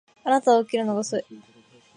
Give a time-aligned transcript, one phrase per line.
[0.23, 1.23] あなたは起きるのが遅い